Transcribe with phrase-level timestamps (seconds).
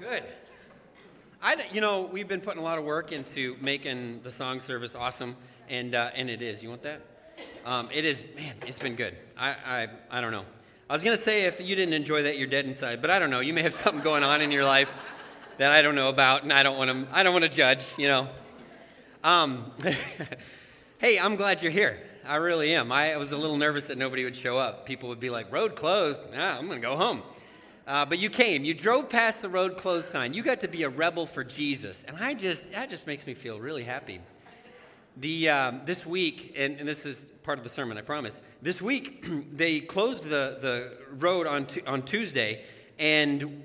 [0.00, 0.22] Good.
[1.42, 4.94] I, you know, we've been putting a lot of work into making the song service
[4.94, 5.34] awesome,
[5.68, 6.62] and uh, and it is.
[6.62, 7.00] You want that?
[7.66, 8.22] Um, it is.
[8.36, 9.16] Man, it's been good.
[9.36, 10.44] I, I I don't know.
[10.88, 13.00] I was gonna say if you didn't enjoy that, you're dead inside.
[13.02, 13.40] But I don't know.
[13.40, 14.90] You may have something going on in your life
[15.56, 17.16] that I don't know about, and I don't want to.
[17.16, 17.80] I don't want to judge.
[17.96, 18.28] You know.
[19.24, 19.72] Um,
[20.98, 22.00] hey, I'm glad you're here.
[22.24, 22.92] I really am.
[22.92, 24.86] I was a little nervous that nobody would show up.
[24.86, 26.20] People would be like, "Road closed.
[26.32, 27.22] Nah, I'm gonna go home."
[27.88, 28.66] Uh, but you came.
[28.66, 30.34] You drove past the road closed sign.
[30.34, 33.32] You got to be a rebel for Jesus, and I just that just makes me
[33.32, 34.20] feel really happy.
[35.16, 38.42] The um, this week, and, and, this is part of the sermon, I promise.
[38.60, 42.62] This week, they closed the the road on on Tuesday,
[42.98, 43.62] and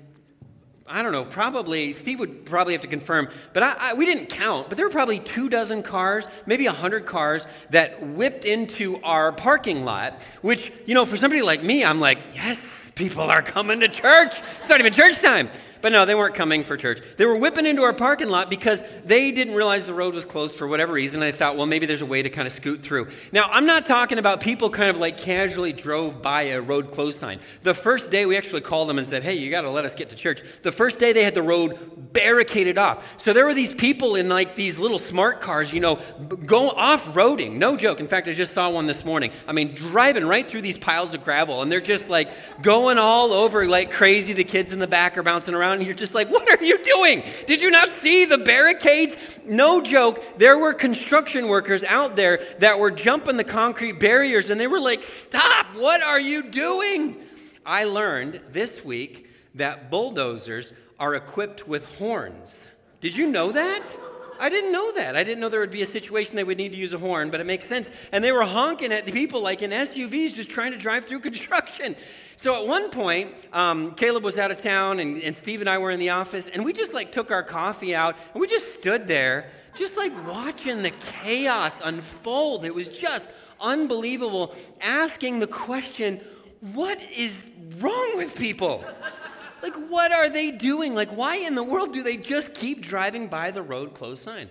[0.86, 4.26] I don't know, probably, Steve would probably have to confirm, but I, I, we didn't
[4.26, 9.00] count, but there were probably two dozen cars, maybe a hundred cars that whipped into
[9.02, 13.40] our parking lot, which, you know, for somebody like me, I'm like, yes, people are
[13.40, 14.34] coming to church.
[14.58, 15.48] It's not even church time.
[15.84, 17.02] But no, they weren't coming for church.
[17.18, 20.56] They were whipping into our parking lot because they didn't realize the road was closed
[20.56, 21.22] for whatever reason.
[21.22, 23.08] And they thought, well, maybe there's a way to kind of scoot through.
[23.32, 27.18] Now, I'm not talking about people kind of like casually drove by a road closed
[27.18, 27.38] sign.
[27.64, 29.94] The first day we actually called them and said, hey, you got to let us
[29.94, 30.40] get to church.
[30.62, 33.04] The first day they had the road barricaded off.
[33.18, 35.96] So there were these people in like these little smart cars, you know,
[36.46, 37.56] go off roading.
[37.56, 38.00] No joke.
[38.00, 39.32] In fact, I just saw one this morning.
[39.46, 42.30] I mean, driving right through these piles of gravel and they're just like
[42.62, 44.32] going all over like crazy.
[44.32, 46.82] The kids in the back are bouncing around and you're just like, what are you
[46.84, 47.24] doing?
[47.46, 49.18] Did you not see the barricades?
[49.44, 50.22] No joke.
[50.38, 54.80] There were construction workers out there that were jumping the concrete barriers and they were
[54.80, 57.16] like, stop, what are you doing?
[57.66, 60.72] I learned this week that bulldozers
[61.04, 62.66] are equipped with horns.
[63.02, 63.86] Did you know that?
[64.40, 65.16] I didn't know that.
[65.16, 67.30] I didn't know there would be a situation they would need to use a horn,
[67.30, 67.90] but it makes sense.
[68.10, 71.20] And they were honking at the people like in SUVs just trying to drive through
[71.30, 71.94] construction.
[72.36, 75.76] So at one point, um, Caleb was out of town, and, and Steve and I
[75.76, 78.72] were in the office, and we just like took our coffee out, and we just
[78.72, 80.92] stood there, just like watching the
[81.22, 82.64] chaos unfold.
[82.64, 83.28] It was just
[83.60, 86.22] unbelievable, asking the question,
[86.72, 88.82] what is wrong with people?
[89.64, 90.94] Like, what are they doing?
[90.94, 94.50] Like, why in the world do they just keep driving by the road closed sign?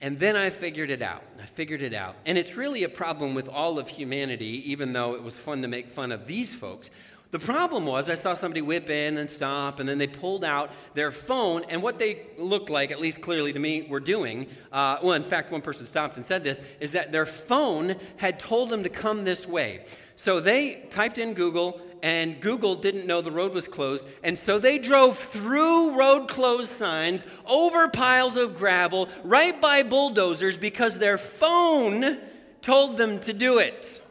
[0.00, 1.22] And then I figured it out.
[1.38, 2.16] I figured it out.
[2.24, 5.68] And it's really a problem with all of humanity, even though it was fun to
[5.68, 6.88] make fun of these folks.
[7.32, 10.70] The problem was, I saw somebody whip in and stop, and then they pulled out
[10.94, 14.96] their phone, and what they looked like, at least clearly to me, were doing, uh,
[15.02, 18.70] well, in fact, one person stopped and said this, is that their phone had told
[18.70, 19.84] them to come this way.
[20.14, 24.58] So they typed in Google, and Google didn't know the road was closed, and so
[24.58, 31.18] they drove through road closed signs, over piles of gravel, right by bulldozers because their
[31.18, 32.18] phone
[32.62, 34.02] told them to do it.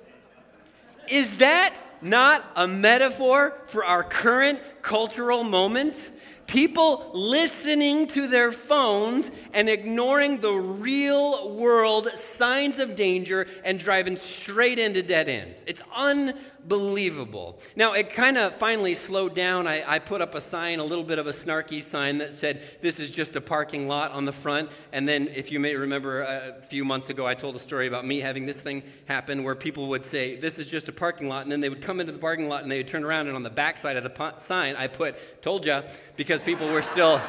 [1.09, 6.11] Is that not a metaphor for our current cultural moment?
[6.47, 14.15] People listening to their phones and ignoring the real world signs of danger and driving
[14.15, 15.63] straight into dead ends.
[15.65, 17.59] It's unbelievable Believable.
[17.75, 19.67] Now, it kind of finally slowed down.
[19.67, 22.63] I, I, put up a sign, a little bit of a snarky sign that said,
[22.81, 24.71] This is just a parking lot on the front.
[24.91, 27.85] And then, if you may remember, uh, a few months ago, I told a story
[27.85, 31.29] about me having this thing happen where people would say, This is just a parking
[31.29, 31.43] lot.
[31.43, 33.35] And then they would come into the parking lot and they would turn around, and
[33.35, 35.83] on the back side of the sign, I put, Told ya,
[36.15, 37.21] because people were still.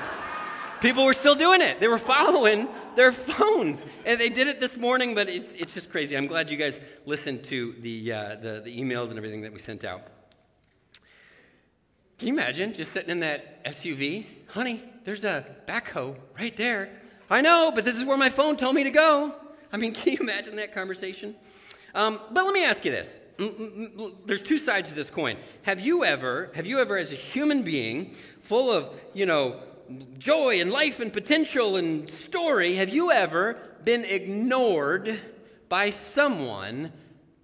[0.80, 1.78] people were still doing it.
[1.78, 3.84] They were following their phones.
[4.04, 6.16] And they did it this morning, but it's, it's just crazy.
[6.16, 9.60] I'm glad you guys listened to the, uh, the, the emails and everything that we
[9.60, 10.02] sent out.
[12.18, 14.24] Can you imagine just sitting in that SUV?
[14.48, 16.90] Honey, there's a backhoe right there.
[17.28, 19.34] I know, but this is where my phone told me to go.
[19.72, 21.36] I mean, can you imagine that conversation?
[21.94, 23.20] Um, but let me ask you this.
[23.38, 25.36] Mm, mm, mm, there's two sides to this coin.
[25.62, 29.60] Have you ever, have you ever, as a human being, full of, you know,
[30.18, 35.20] joy and life and potential and story, have you ever been ignored
[35.68, 36.92] by someone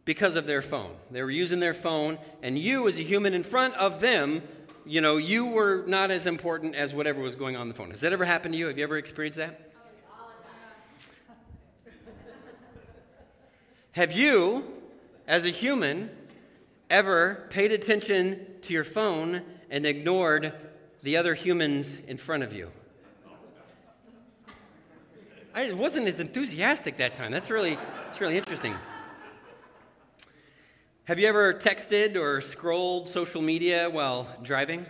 [0.05, 0.95] because of their phone?
[1.11, 4.43] They were using their phone, and you, as a human in front of them,
[4.85, 7.91] you know, you were not as important as whatever was going on the phone.
[7.91, 8.67] Has that ever happened to you?
[8.67, 9.73] Have you ever experienced that?
[13.93, 14.65] Have you,
[15.29, 16.11] as a human,
[16.89, 20.53] ever paid attention to your phone and ignored
[21.03, 22.71] the other humans in front of you.
[25.55, 27.31] I wasn't as enthusiastic that time.
[27.31, 28.75] That's really, that's really interesting.
[31.05, 34.87] Have you ever texted or scrolled social media while driving?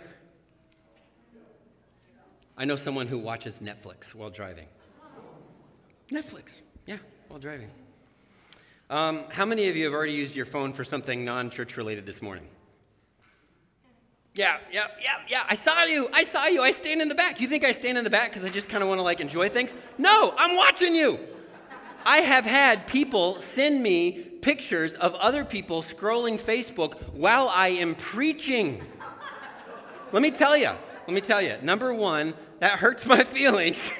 [2.55, 4.67] I know someone who watches Netflix while driving.
[6.11, 7.71] Netflix, yeah, while driving.
[8.89, 12.05] Um, how many of you have already used your phone for something non church related
[12.05, 12.47] this morning?
[14.35, 15.43] Yeah, yeah, yeah, yeah.
[15.47, 16.09] I saw you.
[16.11, 16.63] I saw you.
[16.63, 17.39] I stand in the back.
[17.39, 19.19] You think I stand in the back because I just kind of want to like
[19.19, 19.73] enjoy things?
[19.99, 21.19] No, I'm watching you.
[22.05, 27.93] I have had people send me pictures of other people scrolling Facebook while I am
[27.95, 28.83] preaching.
[30.11, 30.71] Let me tell you.
[31.07, 31.57] Let me tell you.
[31.61, 33.93] Number one, that hurts my feelings.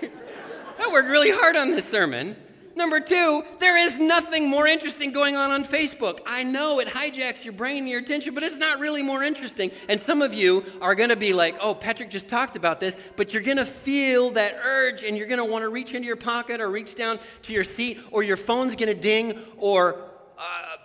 [0.80, 2.36] I worked really hard on this sermon.
[2.76, 6.20] Number two, there is nothing more interesting going on on Facebook.
[6.26, 9.72] I know it hijacks your brain and your attention, but it's not really more interesting.
[9.88, 12.98] And some of you are going to be like, oh, Patrick just talked about this,
[13.16, 16.08] but you're going to feel that urge and you're going to want to reach into
[16.08, 20.10] your pocket or reach down to your seat or your phone's going to ding or.
[20.38, 20.78] Uh,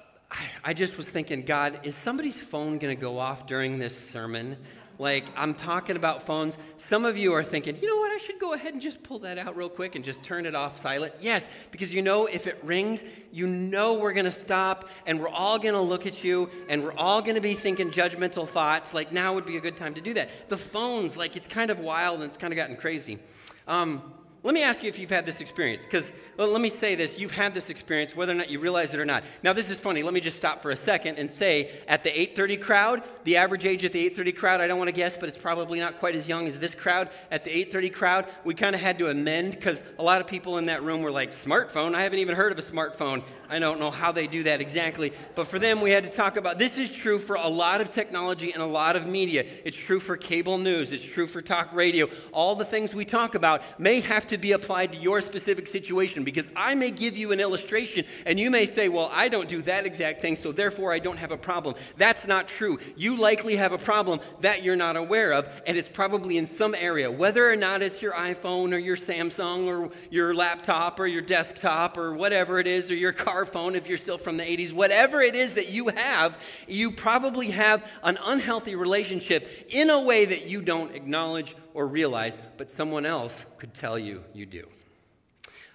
[0.63, 4.59] I just was thinking, God, is somebody's phone going to go off during this sermon?
[4.99, 6.59] Like, I'm talking about phones.
[6.77, 9.21] Some of you are thinking, you know what, I should go ahead and just pull
[9.21, 11.15] that out real quick and just turn it off silent.
[11.21, 15.29] Yes, because you know if it rings, you know we're going to stop and we're
[15.29, 18.93] all going to look at you and we're all going to be thinking judgmental thoughts.
[18.93, 20.31] Like, now would be a good time to do that.
[20.49, 23.21] The phones, like, it's kind of wild and it's kind of gotten crazy.
[23.69, 24.03] Um,
[24.45, 27.19] let me ask you if you've had this experience, because well, let me say this
[27.19, 29.25] you've had this experience, whether or not you realize it or not.
[29.43, 30.05] Now, this is funny.
[30.05, 33.67] Let me just stop for a second and say at the 830 crowd, the average
[33.67, 36.15] age at the 830 crowd, I don't want to guess, but it's probably not quite
[36.15, 37.11] as young as this crowd.
[37.33, 40.59] At the 830 crowd, we kind of had to amend because a lot of people
[40.59, 41.97] in that room were like, smartphone?
[41.97, 43.25] I haven't even heard of a smartphone.
[43.51, 45.13] I don't know how they do that exactly.
[45.35, 47.91] But for them, we had to talk about this is true for a lot of
[47.91, 49.45] technology and a lot of media.
[49.65, 52.09] It's true for cable news, it's true for talk radio.
[52.33, 56.25] All the things we talk about may have to be applied to your specific situation
[56.25, 59.63] because I may give you an illustration and you may say, Well, I don't do
[59.63, 61.75] that exact thing, so therefore I don't have a problem.
[61.97, 62.79] That's not true.
[62.97, 66.75] You likely have a problem that you're not aware of, and it's probably in some
[66.75, 71.23] area, whether or not it's your iPhone or your Samsung or your laptop or your
[71.23, 74.73] desktop or whatever it is, or your car smartphone if you're still from the 80s,
[74.73, 76.37] whatever it is that you have,
[76.67, 82.39] you probably have an unhealthy relationship in a way that you don't acknowledge or realize,
[82.57, 84.67] but someone else could tell you you do.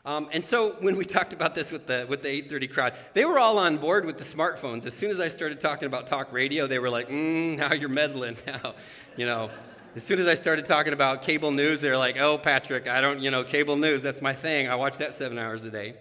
[0.06, 3.25] Um, and so when we talked about this with the, with the 830 crowd, they
[3.25, 4.86] were all on board with the smartphones.
[4.86, 7.89] As soon as I started talking about talk radio, they were like, mm, now you're
[7.89, 8.75] meddling now,
[9.16, 9.50] you know.
[9.95, 13.21] As soon as I started talking about cable news, they're like, oh, Patrick, I don't,
[13.21, 14.68] you know, cable news, that's my thing.
[14.68, 15.94] I watch that seven hours a day.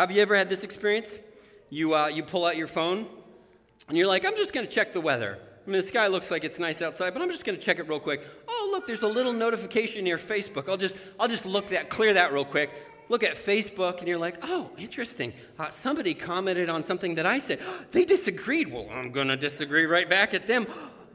[0.00, 1.18] Have you ever had this experience?
[1.68, 3.06] You, uh, you pull out your phone
[3.86, 5.38] and you're like, I'm just going to check the weather.
[5.38, 7.78] I mean, the sky looks like it's nice outside, but I'm just going to check
[7.78, 8.22] it real quick.
[8.48, 10.70] Oh, look, there's a little notification near Facebook.
[10.70, 12.70] I'll just, I'll just look that, clear that real quick.
[13.10, 15.34] Look at Facebook, and you're like, oh, interesting.
[15.58, 17.60] Uh, somebody commented on something that I said.
[17.90, 18.72] they disagreed.
[18.72, 20.66] Well, I'm going to disagree right back at them.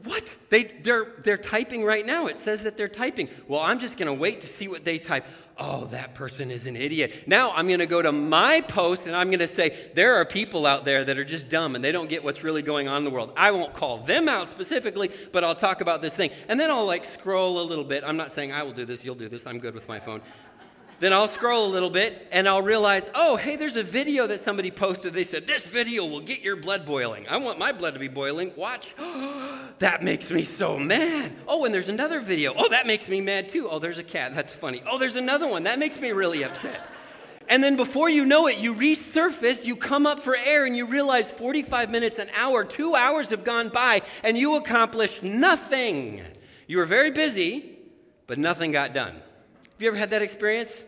[0.06, 0.34] What?
[0.50, 2.26] They, they're, they're typing right now.
[2.26, 3.28] It says that they're typing.
[3.48, 5.24] Well, I'm just going to wait to see what they type
[5.58, 7.24] oh, that person is an idiot.
[7.26, 10.24] Now I'm going to go to my post and I'm going to say, there are
[10.24, 12.98] people out there that are just dumb and they don't get what's really going on
[12.98, 13.32] in the world.
[13.36, 16.30] I won't call them out specifically, but I'll talk about this thing.
[16.48, 18.04] And then I'll like scroll a little bit.
[18.04, 19.46] I'm not saying I will do this, you'll do this.
[19.46, 20.20] I'm good with my phone.
[20.98, 24.40] Then I'll scroll a little bit and I'll realize, oh, hey, there's a video that
[24.40, 25.12] somebody posted.
[25.12, 27.26] They said, this video will get your blood boiling.
[27.28, 28.52] I want my blood to be boiling.
[28.56, 28.94] Watch.
[29.78, 31.36] that makes me so mad.
[31.46, 32.54] Oh, and there's another video.
[32.56, 33.68] Oh, that makes me mad too.
[33.68, 34.34] Oh, there's a cat.
[34.34, 34.82] That's funny.
[34.90, 35.64] Oh, there's another one.
[35.64, 36.80] That makes me really upset.
[37.48, 40.86] And then before you know it, you resurface, you come up for air, and you
[40.86, 46.22] realize 45 minutes, an hour, two hours have gone by, and you accomplished nothing.
[46.66, 47.78] You were very busy,
[48.26, 49.14] but nothing got done.
[49.14, 50.84] Have you ever had that experience?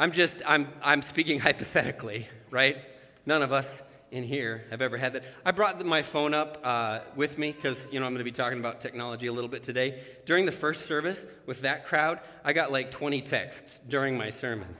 [0.00, 2.78] I'm just, I'm, I'm speaking hypothetically, right?
[3.26, 5.24] None of us in here have ever had that.
[5.44, 8.32] I brought my phone up uh, with me because, you know, I'm going to be
[8.32, 10.02] talking about technology a little bit today.
[10.24, 14.74] During the first service with that crowd, I got like 20 texts during my sermon.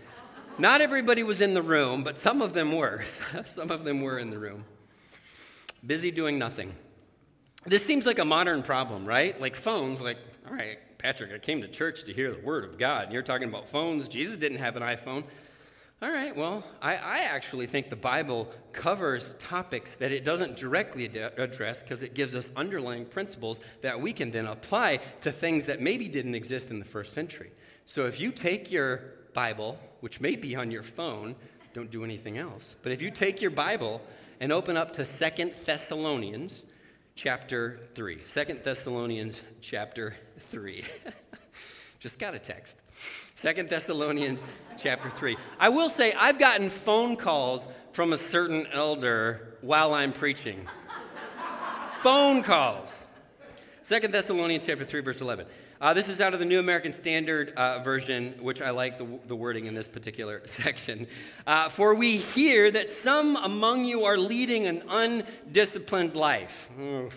[0.56, 3.04] Not everybody was in the room, but some of them were.
[3.44, 4.64] some of them were in the room.
[5.86, 6.74] Busy doing nothing.
[7.66, 9.38] This seems like a modern problem, right?
[9.38, 10.16] Like phones, like,
[10.48, 13.04] all right, Patrick, I came to church to hear the word of God.
[13.04, 14.06] And you're talking about phones.
[14.06, 15.24] Jesus didn't have an iPhone.
[16.02, 21.06] All right, well, I, I actually think the Bible covers topics that it doesn't directly
[21.06, 25.64] ad- address because it gives us underlying principles that we can then apply to things
[25.66, 27.50] that maybe didn't exist in the first century.
[27.86, 29.02] So if you take your
[29.32, 31.34] Bible, which may be on your phone,
[31.72, 32.76] don't do anything else.
[32.82, 34.02] But if you take your Bible
[34.38, 36.64] and open up to Second Thessalonians,
[37.22, 38.16] chapter 3.
[38.16, 40.82] 2 Thessalonians chapter 3.
[41.98, 42.78] Just got a text.
[43.36, 44.42] 2 Thessalonians
[44.78, 45.36] chapter 3.
[45.58, 50.66] I will say, I've gotten phone calls from a certain elder while I'm preaching.
[52.02, 53.04] phone calls.
[53.86, 55.44] 2 Thessalonians chapter 3, verse 11.
[55.80, 59.06] Uh, this is out of the New American Standard uh, Version, which I like the,
[59.26, 61.06] the, wording in this particular section.
[61.46, 66.68] Uh, For we hear that some among you are leading an undisciplined life.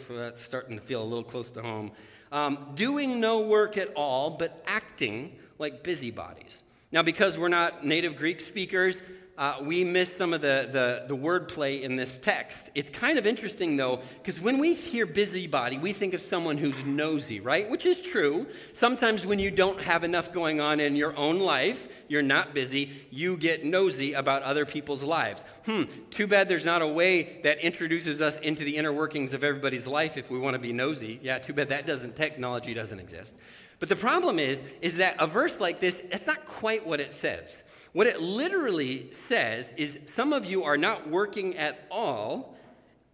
[0.10, 1.92] That's starting to feel a little close to home.
[2.32, 6.64] um, doing no work at all, but acting like busybodies.
[6.94, 9.04] Now, because we're not native Greek speakers,
[9.36, 12.70] uh, we miss some of the, the, the wordplay in this text.
[12.76, 16.86] It's kind of interesting, though, because when we hear busybody, we think of someone who's
[16.86, 17.68] nosy, right?
[17.68, 18.46] Which is true.
[18.74, 23.08] Sometimes when you don't have enough going on in your own life, you're not busy,
[23.10, 25.44] you get nosy about other people's lives.
[25.66, 29.44] Hmm, too bad there's not a way that introduces us into the inner workings of
[29.44, 31.20] everybody's life if we want to be nosy.
[31.24, 33.34] Yeah, too bad that doesn't, technology doesn't exist.
[33.80, 37.16] But the problem is, is that a verse like this, it's not quite what it
[37.16, 37.64] says.
[37.94, 42.58] What it literally says is some of you are not working at all,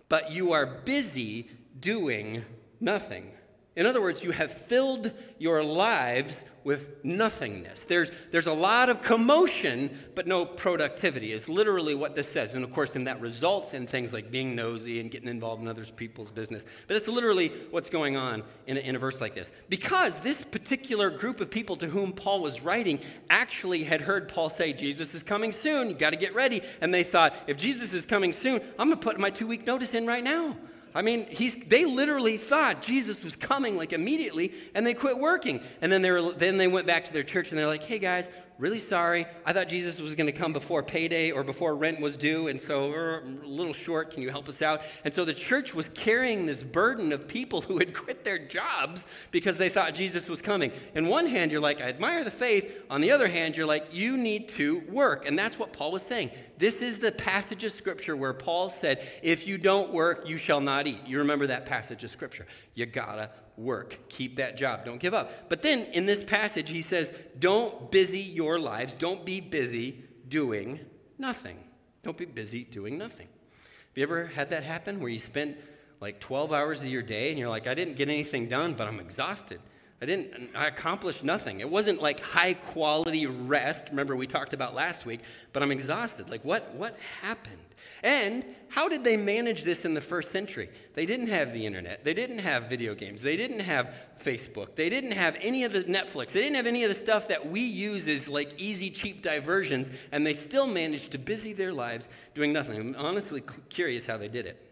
[0.08, 2.46] but you are busy doing
[2.80, 3.32] nothing.
[3.80, 7.86] In other words, you have filled your lives with nothingness.
[7.86, 12.56] There's, there's a lot of commotion, but no productivity, is literally what this says.
[12.56, 15.70] And of course, then that results in things like being nosy and getting involved in
[15.70, 16.66] other people's business.
[16.90, 19.50] But that's literally what's going on in a, in a verse like this.
[19.70, 24.50] Because this particular group of people to whom Paul was writing actually had heard Paul
[24.50, 26.64] say, Jesus is coming soon, you got to get ready.
[26.82, 29.66] And they thought, if Jesus is coming soon, I'm going to put my two week
[29.66, 30.58] notice in right now.
[30.94, 35.62] I mean, he's, they literally thought Jesus was coming like immediately, and they quit working.
[35.82, 38.00] And then they, were, then they went back to their church and they're like, hey
[38.00, 38.30] guys,
[38.60, 39.26] really sorry.
[39.46, 42.62] I thought Jesus was going to come before payday or before rent was due, and
[42.62, 44.12] so we're a little short.
[44.12, 44.82] Can you help us out?
[45.06, 49.06] And so the church was carrying this burden of people who had quit their jobs
[49.32, 50.72] because they thought Jesus was coming.
[50.94, 52.70] In one hand, you're like, I admire the faith.
[52.90, 55.26] On the other hand, you're like, you need to work.
[55.26, 56.32] And that's what Paul was saying.
[56.60, 60.60] This is the passage of scripture where Paul said, If you don't work, you shall
[60.60, 61.08] not eat.
[61.08, 62.46] You remember that passage of scripture.
[62.76, 63.98] You gotta work.
[64.10, 64.84] Keep that job.
[64.84, 65.48] Don't give up.
[65.48, 68.98] But then in this passage, he says, Don't busy your lives.
[68.98, 70.82] Don't be busy doing
[71.18, 71.58] nothing.
[72.04, 73.28] Don't be busy doing nothing.
[73.28, 75.56] Have you ever had that happen where you spent
[76.02, 78.86] like 12 hours of your day and you're like, I didn't get anything done, but
[78.86, 79.62] I'm exhausted?
[80.02, 81.60] I didn't, I accomplished nothing.
[81.60, 86.30] It wasn't like high quality rest, remember we talked about last week, but I'm exhausted.
[86.30, 87.58] Like, what, what happened?
[88.02, 90.70] And how did they manage this in the first century?
[90.94, 92.06] They didn't have the internet.
[92.06, 93.22] They didn't have video games.
[93.22, 94.76] They didn't have Facebook.
[94.76, 96.30] They didn't have any of the Netflix.
[96.30, 99.92] They didn't have any of the stuff that we use as like easy, cheap diversions,
[100.14, 102.80] and they still managed to busy their lives doing nothing.
[102.80, 104.66] I'm honestly curious how they did it.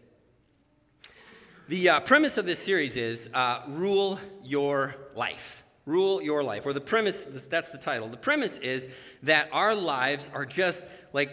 [1.68, 5.64] The uh, premise of this series is uh, rule your life.
[5.84, 6.64] Rule your life.
[6.64, 8.08] Or the premise, that's the title.
[8.08, 8.86] The premise is
[9.24, 11.30] that our lives are just like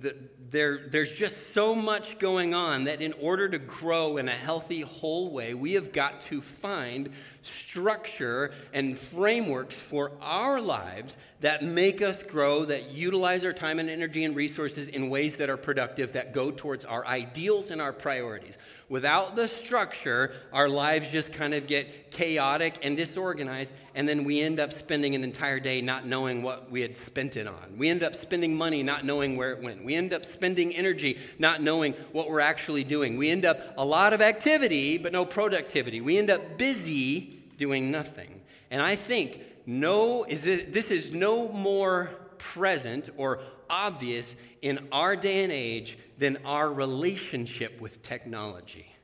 [0.00, 0.16] the,
[0.50, 4.80] there, there's just so much going on that in order to grow in a healthy,
[4.80, 7.10] whole way, we have got to find
[7.46, 13.90] structure and frameworks for our lives that make us grow, that utilize our time and
[13.90, 17.92] energy and resources in ways that are productive, that go towards our ideals and our
[17.92, 18.56] priorities.
[18.88, 24.40] Without the structure, our lives just kind of get chaotic and disorganized, and then we
[24.40, 27.76] end up spending an entire day not knowing what we had spent it on.
[27.76, 29.84] We end up spending money not knowing where it went.
[29.84, 33.18] We end up spending energy not knowing what we're actually doing.
[33.18, 36.00] We end up a lot of activity, but no productivity.
[36.00, 38.42] We end up busy doing nothing.
[38.70, 45.16] And I think no, is it, this is no more present or obvious in our
[45.16, 48.94] day and age than our relationship with technology,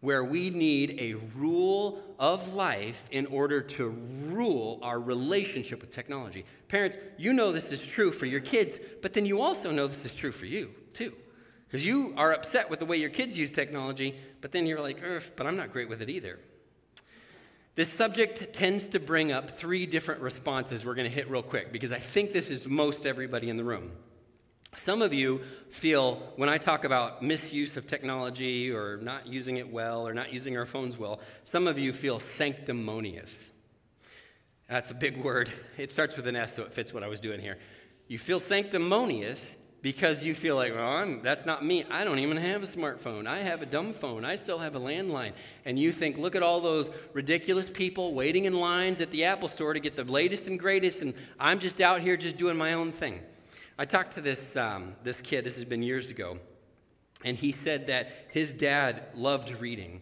[0.00, 3.88] where we need a rule of life in order to
[4.28, 6.44] rule our relationship with technology.
[6.68, 10.04] Parents, you know this is true for your kids, but then you also know this
[10.04, 11.14] is true for you, too.
[11.66, 15.02] Because you are upset with the way your kids use technology, but then you're like,
[15.34, 16.38] but I'm not great with it either.
[17.76, 21.72] This subject tends to bring up three different responses we're going to hit real quick
[21.72, 23.90] because I think this is most everybody in the room.
[24.76, 25.40] Some of you
[25.70, 30.32] feel when I talk about misuse of technology or not using it well or not
[30.32, 33.50] using our phones well, some of you feel sanctimonious.
[34.68, 35.52] That's a big word.
[35.76, 37.58] It starts with an S, so it fits what I was doing here.
[38.06, 41.84] You feel sanctimonious because you feel like, well, I'm, that's not me.
[41.90, 43.26] I don't even have a smartphone.
[43.26, 44.24] I have a dumb phone.
[44.24, 45.34] I still have a landline.
[45.66, 49.50] And you think, look at all those ridiculous people waiting in lines at the Apple
[49.50, 52.72] store to get the latest and greatest, and I'm just out here just doing my
[52.72, 53.20] own thing.
[53.78, 56.38] I talked to this, um, this kid, this has been years ago,
[57.22, 60.00] and he said that his dad loved reading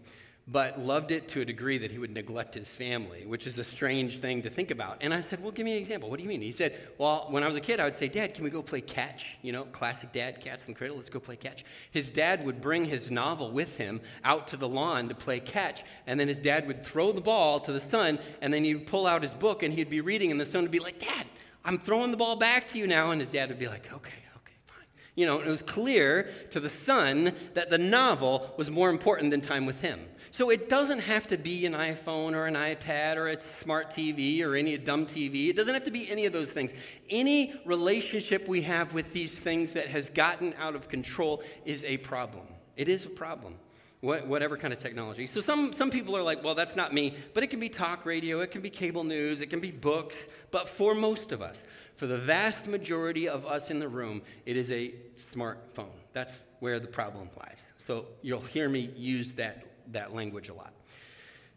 [0.48, 3.64] but loved it to a degree that he would neglect his family, which is a
[3.64, 4.98] strange thing to think about.
[5.00, 6.10] And I said, Well, give me an example.
[6.10, 6.42] What do you mean?
[6.42, 8.60] He said, Well, when I was a kid, I would say, Dad, can we go
[8.60, 9.36] play catch?
[9.42, 11.64] You know, classic dad, cats in the cradle, let's go play catch.
[11.92, 15.84] His dad would bring his novel with him out to the lawn to play catch,
[16.06, 19.06] and then his dad would throw the ball to the son, and then he'd pull
[19.06, 21.26] out his book and he'd be reading, and the son would be like, Dad,
[21.64, 23.12] I'm throwing the ball back to you now.
[23.12, 24.86] And his dad would be like, Okay, okay, fine.
[25.14, 29.40] you know, it was clear to the son that the novel was more important than
[29.40, 30.00] time with him.
[30.32, 34.42] So it doesn't have to be an iPhone or an iPad or a smart TV
[34.42, 35.48] or any dumb TV.
[35.48, 36.72] It doesn't have to be any of those things.
[37.10, 41.98] Any relationship we have with these things that has gotten out of control is a
[41.98, 42.46] problem.
[42.76, 43.56] It is a problem
[44.02, 45.26] whatever kind of technology.
[45.26, 48.04] So some, some people are like, well, that's not me, but it can be talk
[48.04, 50.26] radio, it can be cable news, it can be books.
[50.50, 54.56] But for most of us, for the vast majority of us in the room, it
[54.56, 55.94] is a smartphone.
[56.12, 57.72] That's where the problem lies.
[57.76, 60.72] So you'll hear me use that, that language a lot.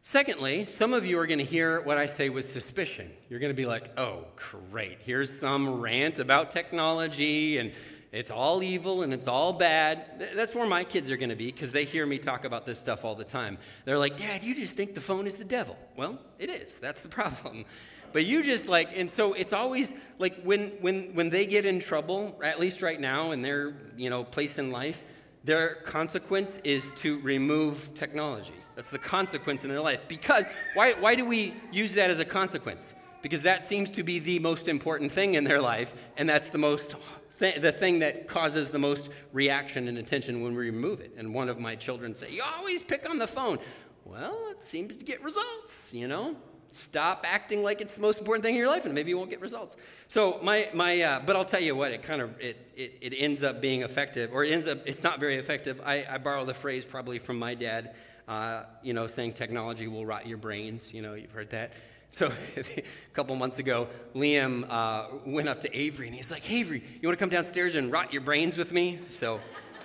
[0.07, 3.09] Secondly, some of you are going to hear what I say with suspicion.
[3.27, 4.25] You're going to be like, oh,
[4.71, 4.99] great.
[4.99, 7.71] Here's some rant about technology and
[8.11, 10.31] it's all evil and it's all bad.
[10.35, 12.79] That's where my kids are going to be because they hear me talk about this
[12.79, 13.57] stuff all the time.
[13.83, 15.75] They're like, Dad, you just think the phone is the devil.
[15.97, 16.75] Well, it is.
[16.75, 17.65] That's the problem.
[18.13, 21.79] But you just like, and so it's always like when, when, when they get in
[21.79, 25.01] trouble, at least right now in their you know, place in life,
[25.45, 28.55] their consequence is to remove technology.
[28.75, 30.01] That's the consequence in their life.
[30.07, 32.93] Because why, why do we use that as a consequence?
[33.21, 36.57] Because that seems to be the most important thing in their life, and that's the
[36.57, 36.95] most
[37.39, 41.13] th- the thing that causes the most reaction and attention when we remove it.
[41.17, 43.59] And one of my children say, "You always pick on the phone."
[44.03, 46.35] Well, it seems to get results, you know.
[46.77, 49.29] Stop acting like it's the most important thing in your life, and maybe you won't
[49.29, 49.77] get results.
[50.09, 53.15] So my my, uh, but I'll tell you what, it kind of it, it it
[53.17, 55.79] ends up being effective, or it ends up it's not very effective.
[55.85, 57.95] I, I borrow the phrase probably from my dad,
[58.27, 60.93] uh, you know, saying technology will rot your brains.
[60.93, 61.71] You know, you've heard that.
[62.11, 66.83] So a couple months ago, Liam uh, went up to Avery and he's like, Avery,
[67.01, 68.99] you want to come downstairs and rot your brains with me?
[69.11, 69.39] So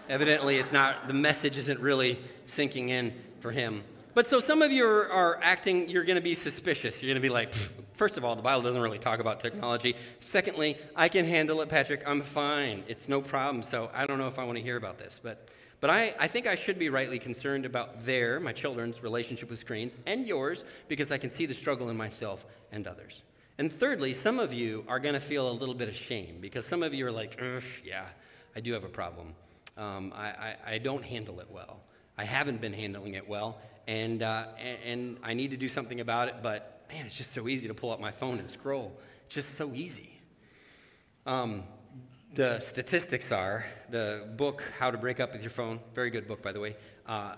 [0.09, 3.85] evidently, it's not, the message isn't really sinking in for him.
[4.15, 7.01] But so some of you are, are acting, you're going to be suspicious.
[7.01, 7.55] You're going to be like,
[7.95, 9.95] first of all, the Bible doesn't really talk about technology.
[10.19, 12.03] Secondly, I can handle it, Patrick.
[12.07, 12.83] I'm fine.
[12.89, 13.63] It's no problem.
[13.63, 15.21] So I don't know if I want to hear about this.
[15.23, 15.49] But
[15.81, 19.59] but I, I think I should be rightly concerned about their, my children's, relationship with
[19.59, 23.23] screens and yours because I can see the struggle in myself and others.
[23.59, 26.67] And thirdly, some of you are going to feel a little bit of shame because
[26.67, 27.41] some of you are like,
[27.85, 28.07] yeah,
[28.55, 29.35] I do have a problem.
[29.77, 31.81] Um, I, I, I, don't handle it well.
[32.19, 33.59] I haven't been handling it well,
[33.91, 34.45] and, uh,
[34.87, 37.75] and, I need to do something about it, but man, it's just so easy to
[37.75, 38.97] pull up my phone and scroll.
[39.27, 40.21] It's just so easy.
[41.27, 41.65] Um,
[42.33, 46.41] the statistics are the book How to Break Up with Your Phone, very good book,
[46.41, 46.77] by the way,
[47.09, 47.35] uh, uh,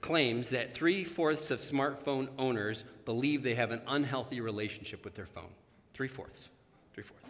[0.00, 5.26] claims that three fourths of smartphone owners believe they have an unhealthy relationship with their
[5.26, 5.50] phone.
[5.92, 6.50] Three fourths.
[6.94, 7.24] Three fourths.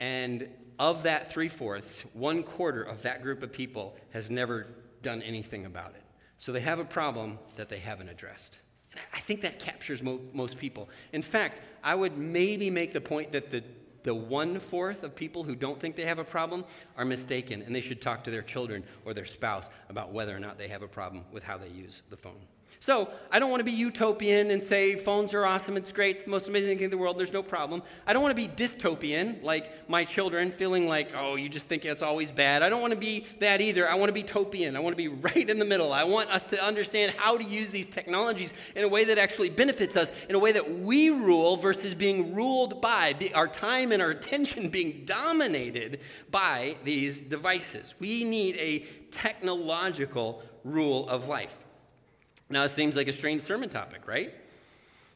[0.00, 4.68] And of that three fourths, one quarter of that group of people has never
[5.02, 6.02] done anything about it.
[6.40, 8.58] So they have a problem that they haven't addressed.
[8.92, 10.88] And I think that captures mo- most people.
[11.12, 13.62] In fact, I would maybe make the point that the
[14.02, 16.64] the one fourth of people who don't think they have a problem
[16.96, 20.40] are mistaken, and they should talk to their children or their spouse about whether or
[20.40, 22.40] not they have a problem with how they use the phone.
[22.82, 26.24] So I don't want to be utopian and say phones are awesome, it's great, it's
[26.24, 27.82] the most amazing thing in the world, there's no problem.
[28.06, 31.84] I don't want to be dystopian, like my children, feeling like, oh, you just think
[31.84, 32.62] it's always bad.
[32.62, 33.86] I don't want to be that either.
[33.86, 34.76] I want to be topian.
[34.76, 35.92] I want to be right in the middle.
[35.92, 39.50] I want us to understand how to use these technologies in a way that actually
[39.50, 44.00] benefits us, in a way that we rule versus being ruled by, our time and
[44.00, 47.92] our attention being dominated by these devices.
[47.98, 51.54] We need a technological rule of life.
[52.50, 54.34] Now, it seems like a strange sermon topic, right?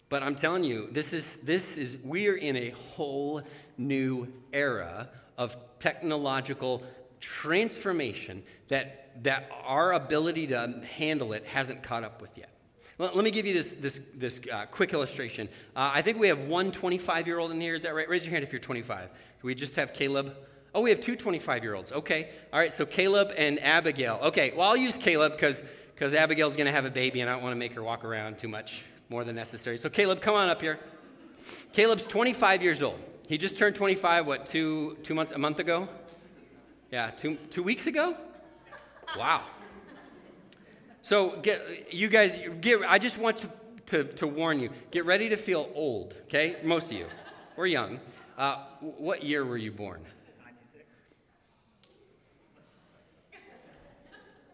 [0.09, 3.42] But I'm telling you, this is, this is, we're in a whole
[3.77, 6.85] new era of technological
[7.20, 12.51] transformation that, that our ability to handle it hasn't caught up with yet.
[12.99, 15.49] Let, let me give you this, this, this uh, quick illustration.
[15.75, 17.75] Uh, I think we have one 25 year old in here.
[17.75, 18.09] Is that right?
[18.09, 19.09] Raise your hand if you're 25.
[19.11, 20.37] Do we just have Caleb?
[20.75, 21.90] Oh, we have two 25 year olds.
[21.90, 22.31] Okay.
[22.53, 22.73] All right.
[22.73, 24.20] So Caleb and Abigail.
[24.23, 24.53] Okay.
[24.57, 25.62] Well, I'll use Caleb because
[25.95, 28.05] because Abigail's going to have a baby and I don't want to make her walk
[28.05, 29.79] around too much more than necessary.
[29.79, 30.81] So, Caleb, come on up here.
[31.73, 32.99] Caleb's 25 years old.
[33.27, 35.89] He just turned 25, what, two, two months, a month ago?
[36.91, 38.17] Yeah, two, two weeks ago?
[39.17, 39.45] Wow.
[41.03, 43.51] So, get, you guys, get, I just want to,
[43.87, 46.57] to, to warn you get ready to feel old, okay?
[46.63, 47.07] Most of you.
[47.57, 48.01] We're young.
[48.37, 50.03] Uh, what year were you born?
[50.43, 50.85] 96.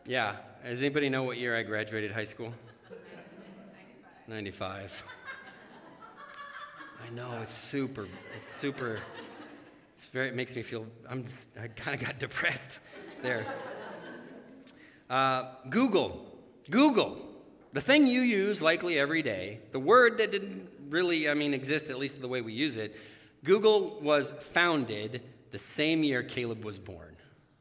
[0.06, 2.52] Yeah, does anybody know what year I graduated high school?
[4.28, 5.02] 95.
[7.02, 9.00] I know, it's super, it's super,
[9.96, 12.78] it's very, it makes me feel, I'm just, I kind of got depressed
[13.22, 13.46] there.
[15.08, 17.18] Uh, Google, Google,
[17.72, 21.90] the thing you use likely every day, the word that didn't really, I mean, exist
[21.90, 22.94] at least the way we use it,
[23.44, 27.16] Google was founded the same year Caleb was born.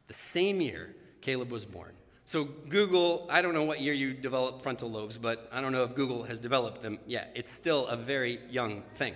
[0.08, 1.94] The same year Caleb was born.
[2.32, 5.84] So, Google, I don't know what year you developed frontal lobes, but I don't know
[5.84, 7.32] if Google has developed them yet.
[7.34, 9.16] It's still a very young thing.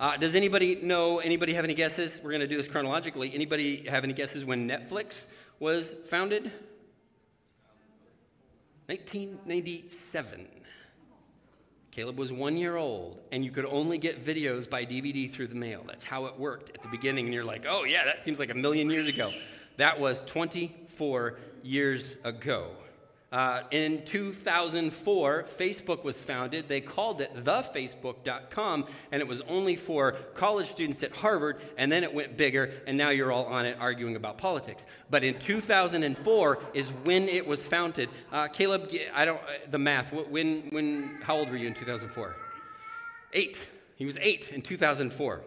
[0.00, 2.18] Uh, does anybody know, anybody have any guesses?
[2.20, 3.32] We're going to do this chronologically.
[3.32, 5.12] Anybody have any guesses when Netflix
[5.60, 6.50] was founded?
[8.86, 10.48] 1997.
[11.92, 15.54] Caleb was one year old, and you could only get videos by DVD through the
[15.54, 15.84] mail.
[15.86, 18.50] That's how it worked at the beginning, and you're like, oh, yeah, that seems like
[18.50, 19.30] a million years ago.
[19.76, 22.70] That was 24 years ago.
[23.30, 26.66] Uh, in 2004, Facebook was founded.
[26.66, 32.04] They called it thefacebook.com, and it was only for college students at Harvard, and then
[32.04, 34.86] it went bigger, and now you're all on it arguing about politics.
[35.10, 38.08] But in 2004 is when it was founded.
[38.32, 42.34] Uh, Caleb, I don't, uh, the math, when, when, how old were you in 2004?
[43.34, 43.66] Eight.
[43.96, 45.42] He was eight in 2004.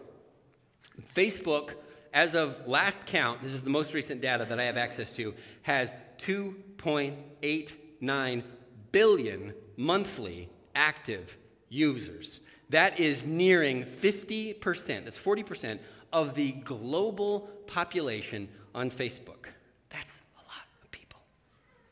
[1.16, 1.72] Facebook,
[2.14, 5.34] as of last count, this is the most recent data that I have access to,
[5.64, 8.44] has 2.89
[8.92, 11.38] billion monthly active
[11.70, 12.42] users.
[12.70, 15.80] That is nearing 50%, that's 40%
[16.14, 19.48] of the global population on Facebook.
[19.90, 21.20] That's a lot of people.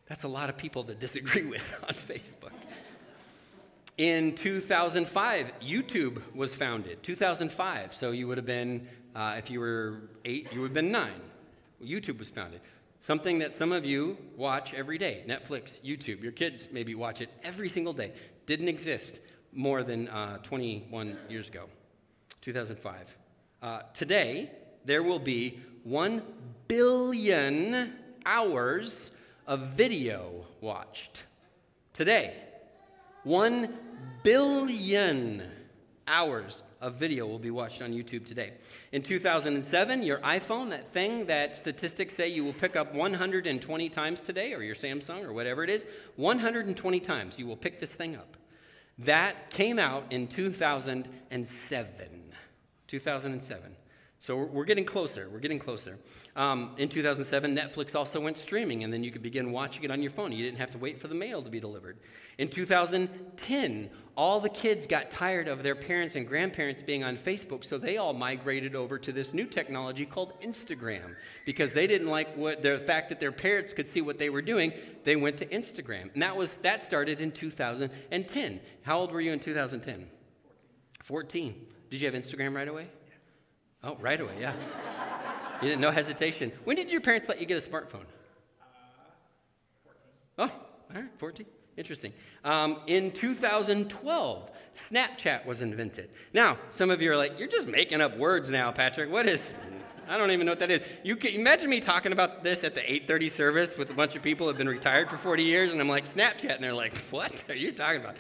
[0.08, 2.52] That's a lot of people to disagree with on Facebook.
[3.98, 7.04] In 2005, YouTube was founded.
[7.04, 10.91] 2005, so you would have been, uh, if you were eight, you would have been
[10.91, 11.22] nine.
[11.84, 12.62] YouTube was founded.
[13.02, 16.22] Something that some of you watch every day Netflix, YouTube.
[16.22, 18.12] Your kids maybe watch it every single day.
[18.45, 19.19] Didn't exist
[19.54, 21.65] more than uh, 21 years ago,
[22.41, 23.15] 2005.
[23.62, 24.52] Uh, today,
[24.86, 26.22] there will be 1
[26.67, 27.93] billion
[28.26, 29.10] hours
[29.48, 31.24] of video watched.
[31.93, 32.36] Today,
[33.24, 33.74] 1
[34.24, 35.43] billion
[36.08, 38.54] hours of video will be watched on YouTube today.
[38.92, 44.24] In 2007, your iPhone, that thing that statistics say you will pick up 120 times
[44.24, 48.15] today, or your Samsung, or whatever it is, 120 times you will pick this thing
[48.15, 48.38] up.
[48.98, 52.08] That came out in 2007.
[52.88, 53.76] 2007.
[54.22, 55.30] So we're, we're getting closer.
[55.32, 55.98] We're getting closer.
[56.36, 60.02] Um, in 2007, Netflix also went streaming, and then you could begin watching it on
[60.02, 60.34] your phone.
[60.34, 61.98] You didn't have to wait for the mail to be delivered.
[62.38, 67.64] In 2010, all the kids got tired of their parents and grandparents being on Facebook,
[67.64, 72.36] so they all migrated over to this new technology called Instagram because they didn't like
[72.36, 74.74] what the fact that their parents could see what they were doing.
[75.06, 78.60] They went to Instagram, and that was that started in 2010.
[78.82, 80.10] How old were you in 2010?
[81.04, 81.66] 14.
[81.90, 82.90] Did you have Instagram right away?
[83.84, 84.54] Oh, right away, yeah.
[85.62, 86.52] you didn't, no hesitation.
[86.65, 88.06] When did your parents let you get a smartphone?
[88.62, 88.65] Uh,
[89.84, 90.02] 14.
[90.38, 91.46] Oh, all right, 14.
[91.78, 92.12] Interesting.
[92.44, 96.10] Um, in 2012, Snapchat was invented.
[96.34, 99.10] Now, some of you are like, you're just making up words now, Patrick.
[99.10, 99.48] What is,
[100.10, 100.82] I don't even know what that is.
[101.04, 104.22] You can imagine me talking about this at the 8:30 service with a bunch of
[104.22, 106.98] people who have been retired for 40 years, and I'm like, Snapchat, and they're like,
[107.12, 108.18] what are you talking about?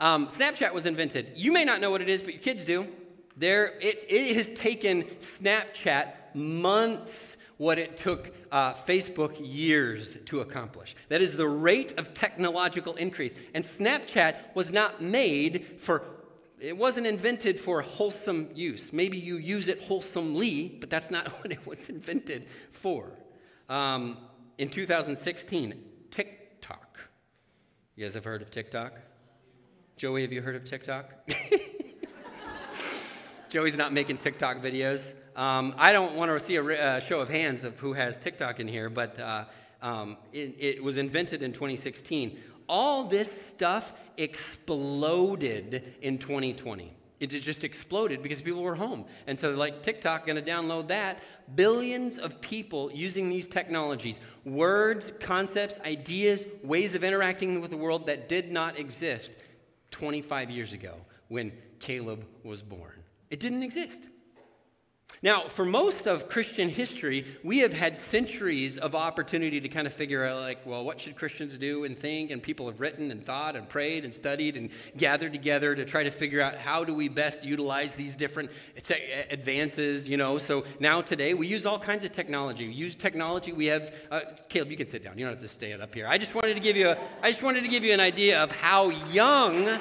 [0.00, 1.32] Um, Snapchat was invented.
[1.34, 2.86] You may not know what it is, but your kids do.
[3.36, 10.94] There, it, it has taken Snapchat months what it took uh, Facebook years to accomplish.
[11.08, 13.32] That is the rate of technological increase.
[13.54, 16.02] And Snapchat was not made for,
[16.60, 18.92] it wasn't invented for wholesome use.
[18.92, 23.12] Maybe you use it wholesomely, but that's not what it was invented for.
[23.68, 24.18] Um,
[24.58, 26.98] in 2016, TikTok.
[27.96, 28.94] You guys have heard of TikTok?
[29.96, 31.12] Joey, have you heard of TikTok?
[33.56, 35.14] Joey's not making TikTok videos.
[35.34, 38.60] Um, I don't want to see a uh, show of hands of who has TikTok
[38.60, 39.46] in here, but uh,
[39.80, 42.38] um, it, it was invented in 2016.
[42.68, 46.92] All this stuff exploded in 2020.
[47.18, 49.06] It just exploded because people were home.
[49.26, 51.22] And so, like, TikTok, going to download that.
[51.54, 58.04] Billions of people using these technologies, words, concepts, ideas, ways of interacting with the world
[58.08, 59.30] that did not exist
[59.92, 60.96] 25 years ago
[61.28, 62.95] when Caleb was born.
[63.30, 64.04] It didn't exist.
[65.22, 69.94] Now, for most of Christian history, we have had centuries of opportunity to kind of
[69.94, 72.30] figure out, like, well, what should Christians do and think?
[72.30, 76.02] And people have written and thought and prayed and studied and gathered together to try
[76.02, 78.50] to figure out how do we best utilize these different
[79.30, 80.38] advances, you know.
[80.38, 82.68] So now today, we use all kinds of technology.
[82.68, 83.52] We use technology.
[83.52, 85.18] We have, uh, Caleb, you can sit down.
[85.18, 86.06] You don't have to stand up here.
[86.06, 88.42] I just wanted to give you, a, I just wanted to give you an idea
[88.42, 89.80] of how young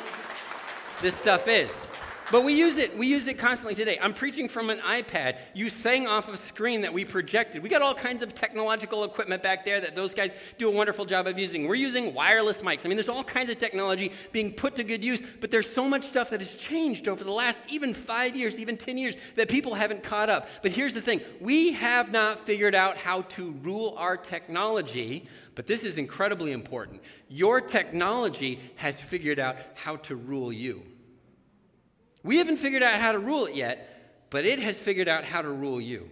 [1.01, 1.85] this stuff is.
[2.31, 2.97] But we use it.
[2.97, 3.99] We use it constantly today.
[4.01, 5.37] I'm preaching from an iPad.
[5.53, 7.61] You sang off of screen that we projected.
[7.61, 11.05] We got all kinds of technological equipment back there that those guys do a wonderful
[11.05, 11.67] job of using.
[11.67, 12.83] We're using wireless mics.
[12.83, 15.87] I mean, there's all kinds of technology being put to good use, but there's so
[15.87, 19.47] much stuff that has changed over the last even five years, even 10 years, that
[19.47, 20.47] people haven't caught up.
[20.63, 25.27] But here's the thing we have not figured out how to rule our technology.
[25.53, 27.01] But this is incredibly important.
[27.29, 30.83] Your technology has figured out how to rule you.
[32.25, 35.43] We haven't figured out how to rule it yet, but it has figured out how
[35.43, 36.09] to rule you.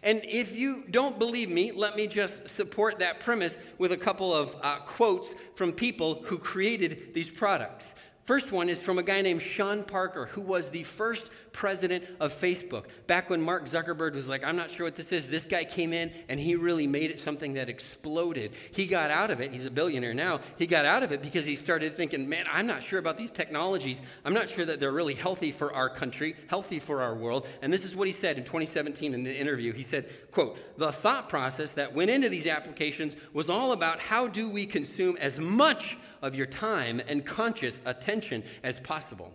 [0.00, 4.32] And if you don't believe me, let me just support that premise with a couple
[4.32, 7.94] of uh, quotes from people who created these products.
[8.30, 12.32] First one is from a guy named Sean Parker, who was the first president of
[12.32, 12.84] Facebook.
[13.08, 15.92] Back when Mark Zuckerberg was like, I'm not sure what this is, this guy came
[15.92, 18.52] in and he really made it something that exploded.
[18.70, 19.50] He got out of it.
[19.50, 20.42] He's a billionaire now.
[20.58, 23.32] He got out of it because he started thinking, man, I'm not sure about these
[23.32, 24.00] technologies.
[24.24, 27.48] I'm not sure that they're really healthy for our country, healthy for our world.
[27.62, 29.72] And this is what he said in 2017 in an interview.
[29.72, 34.28] He said, quote, the thought process that went into these applications was all about how
[34.28, 39.32] do we consume as much of your time and conscious attention as possible.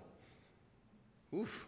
[1.33, 1.67] Oof.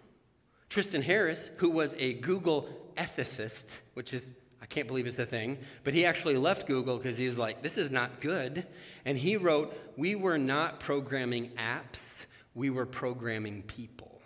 [0.69, 5.59] Tristan Harris, who was a Google ethicist, which is, I can't believe it's a thing,
[5.83, 8.65] but he actually left Google because he was like, this is not good.
[9.05, 14.21] And he wrote, We were not programming apps, we were programming people.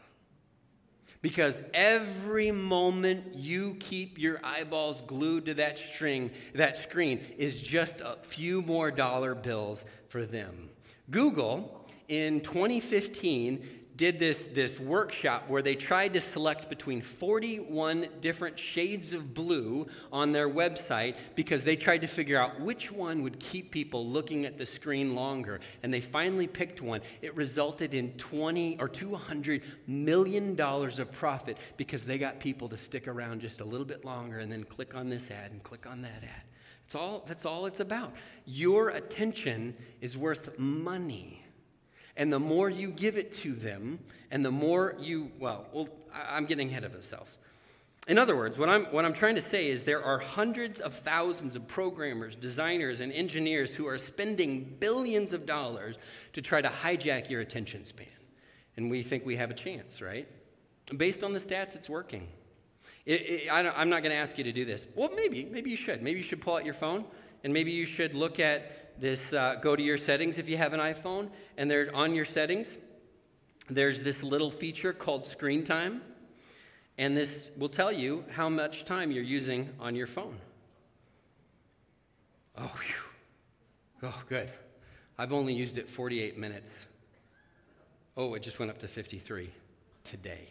[1.22, 8.02] Because every moment you keep your eyeballs glued to that string, that screen is just
[8.02, 10.70] a few more dollar bills for them.
[11.12, 18.58] Google in 2015 did this, this workshop where they tried to select between 41 different
[18.58, 23.40] shades of blue on their website because they tried to figure out which one would
[23.40, 25.60] keep people looking at the screen longer.
[25.84, 27.02] And they finally picked one.
[27.22, 32.78] It resulted in 20 or 200 million dollars of profit because they got people to
[32.78, 35.86] stick around just a little bit longer and then click on this ad and click
[35.86, 36.51] on that ad.
[36.92, 38.12] That's all, that's all it's about.
[38.46, 41.42] Your attention is worth money.
[42.18, 44.00] And the more you give it to them,
[44.30, 47.38] and the more you, well, well I'm getting ahead of myself.
[48.10, 50.94] In other words, what I'm, what I'm trying to say is there are hundreds of
[50.94, 55.96] thousands of programmers, designers, and engineers who are spending billions of dollars
[56.34, 58.08] to try to hijack your attention span.
[58.76, 60.28] And we think we have a chance, right?
[60.98, 62.28] Based on the stats, it's working.
[63.12, 64.88] It, it, I am not going to ask you to do this.
[64.96, 65.44] Well, maybe.
[65.44, 66.02] Maybe you should.
[66.02, 67.04] Maybe you should pull out your phone
[67.44, 69.34] and maybe you should look at this.
[69.34, 72.78] Uh, go to your settings if you have an iPhone, and there on your settings,
[73.70, 76.02] there's this little feature called screen time.
[76.98, 80.38] And this will tell you how much time you're using on your phone.
[82.58, 84.10] Oh, whew.
[84.10, 84.54] oh, good.
[85.18, 86.86] I've only used it 48 minutes.
[88.16, 89.50] Oh, it just went up to 53
[90.06, 90.48] today.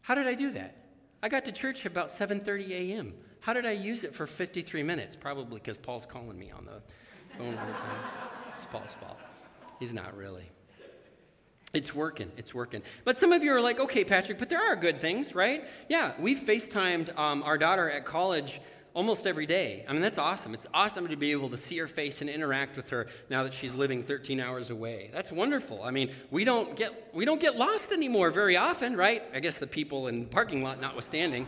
[0.00, 0.85] How did I do that?
[1.22, 3.14] I got to church about 7:30 a.m.
[3.40, 5.16] How did I use it for 53 minutes?
[5.16, 6.82] Probably because Paul's calling me on the
[7.38, 8.00] phone all the time.
[8.56, 9.18] It's Paul's fault.
[9.78, 10.50] He's not really.
[11.72, 12.32] It's working.
[12.36, 12.82] It's working.
[13.04, 15.64] But some of you are like, okay, Patrick, but there are good things, right?
[15.88, 18.60] Yeah, we've FaceTimed um, our daughter at college
[18.96, 19.84] almost every day.
[19.86, 20.54] I mean, that's awesome.
[20.54, 23.52] It's awesome to be able to see her face and interact with her now that
[23.52, 25.10] she's living 13 hours away.
[25.12, 25.82] That's wonderful.
[25.82, 29.22] I mean, we don't get we don't get lost anymore very often, right?
[29.34, 31.46] I guess the people in the parking lot notwithstanding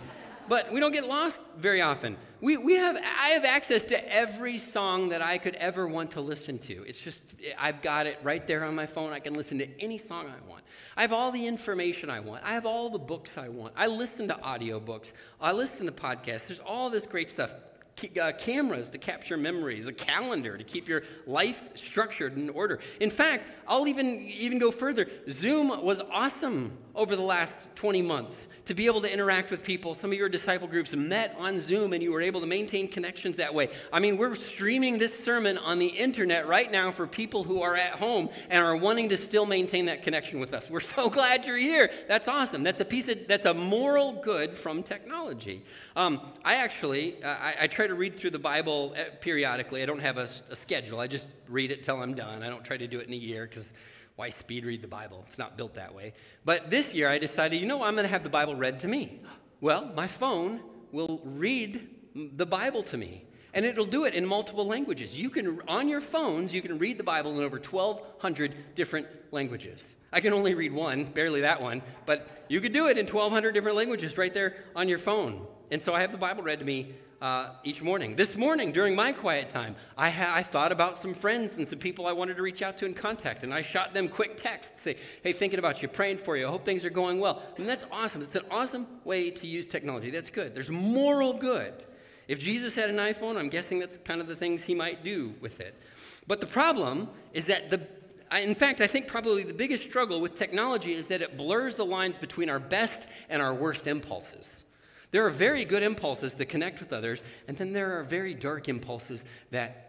[0.49, 2.17] but we don't get lost very often.
[2.41, 6.21] We, we have, I have access to every song that I could ever want to
[6.21, 6.85] listen to.
[6.87, 7.23] It's just,
[7.59, 9.13] I've got it right there on my phone.
[9.13, 10.63] I can listen to any song I want.
[10.97, 12.45] I have all the information I want.
[12.45, 13.75] I have all the books I want.
[13.77, 15.13] I listen to audiobooks.
[15.41, 16.47] I listen to podcasts.
[16.47, 17.53] There's all this great stuff.
[17.99, 22.79] Uh, cameras to capture memories, a calendar to keep your life structured in order.
[23.01, 25.09] In fact, I'll even, even go further.
[25.29, 29.95] Zoom was awesome over the last 20 months to be able to interact with people.
[29.95, 33.37] Some of your disciple groups met on Zoom and you were able to maintain connections
[33.39, 33.71] that way.
[33.91, 37.75] I mean, we're streaming this sermon on the internet right now for people who are
[37.75, 40.69] at home and are wanting to still maintain that connection with us.
[40.69, 41.91] We're so glad you're here.
[42.09, 42.63] That's awesome.
[42.63, 45.65] That's a piece of, that's a moral good from technology.
[45.97, 49.83] Um, I actually, uh, I, I, try to read through the Bible uh, periodically.
[49.83, 51.01] I don't have a, a schedule.
[51.01, 52.43] I just read it till I'm done.
[52.43, 53.73] I don't try to do it in a year because
[54.17, 55.25] why speed read the Bible?
[55.27, 56.15] It's not built that way.
[56.45, 58.89] But this year I decided, you know, I'm going to have the Bible read to
[58.89, 59.21] me.
[59.61, 60.61] Well, my phone
[60.93, 63.25] will read the Bible to me.
[63.55, 65.17] And it'll do it in multiple languages.
[65.17, 69.95] You can, on your phones, you can read the Bible in over 1,200 different languages.
[70.13, 73.53] I can only read one, barely that one, but you could do it in 1,200
[73.53, 75.47] different languages right there on your phone.
[75.71, 78.17] And so I have the Bible read to me uh, each morning.
[78.17, 81.79] This morning, during my quiet time, I, ha- I thought about some friends and some
[81.79, 84.83] people I wanted to reach out to and contact, and I shot them quick texts,
[84.83, 87.43] say, hey, thinking about you, praying for you, I hope things are going well.
[87.57, 88.23] And that's awesome.
[88.23, 90.11] It's an awesome way to use technology.
[90.11, 90.55] That's good.
[90.55, 91.75] There's moral good.
[92.29, 95.35] If Jesus had an iPhone, I'm guessing that's kind of the things he might do
[95.41, 95.75] with it.
[96.27, 97.81] But the problem is that the
[98.31, 101.87] in fact, I think probably the biggest struggle with technology is that it blurs the
[101.87, 104.65] lines between our best and our worst impulses.
[105.11, 108.69] There are very good impulses to connect with others, and then there are very dark
[108.69, 109.85] impulses that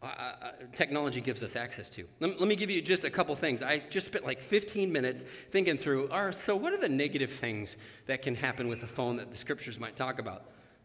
[0.00, 2.04] uh, uh, uh technology gives us access to.
[2.20, 3.62] Let, me give you just a couple things.
[3.62, 7.76] I just spent like 15 minutes thinking through, are, so what are the negative things
[8.06, 10.44] that can happen with a phone that the scriptures might talk about?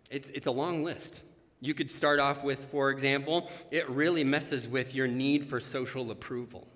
[0.10, 1.22] It's, it's a long list.
[1.62, 6.12] You could start off with, for example, it really messes with your need for social
[6.12, 6.68] approval.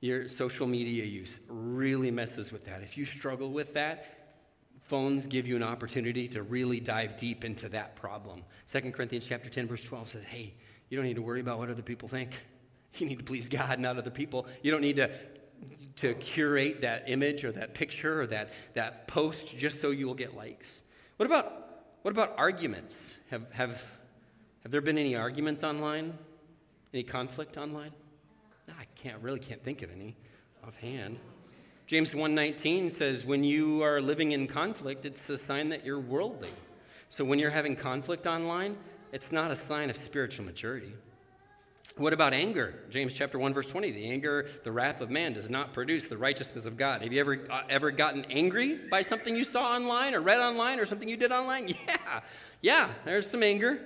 [0.00, 2.82] Your social media use really messes with that.
[2.82, 4.13] If you struggle with that,
[4.84, 8.42] phones give you an opportunity to really dive deep into that problem.
[8.70, 10.54] 2 Corinthians chapter 10 verse 12 says, "Hey,
[10.88, 12.30] you don't need to worry about what other people think.
[12.96, 14.46] You need to please God, not other people.
[14.62, 15.10] You don't need to
[15.96, 20.14] to curate that image or that picture or that, that post just so you will
[20.14, 20.82] get likes.
[21.16, 23.10] What about what about arguments?
[23.30, 23.82] Have have
[24.62, 26.16] have there been any arguments online?
[26.92, 27.90] Any conflict online?
[28.68, 30.16] No, I can't really can't think of any
[30.66, 31.18] offhand.
[31.86, 36.52] James 1:19 says when you are living in conflict, it's a sign that you're worldly.
[37.10, 38.78] So when you're having conflict online,
[39.12, 40.94] it's not a sign of spiritual maturity.
[41.96, 42.74] What about anger?
[42.90, 43.90] James chapter 1 verse 20.
[43.90, 47.02] The anger, the wrath of man does not produce the righteousness of God.
[47.02, 50.80] Have you ever uh, ever gotten angry by something you saw online or read online
[50.80, 51.68] or something you did online?
[51.86, 52.20] Yeah.
[52.62, 53.78] Yeah, there's some anger.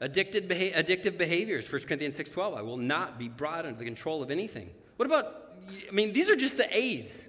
[0.00, 1.70] Addicted beha- addictive behaviors.
[1.70, 2.56] 1 Corinthians 6:12.
[2.58, 4.70] I will not be brought under the control of anything.
[4.96, 5.43] What about
[5.88, 7.28] I mean, these are just the A's.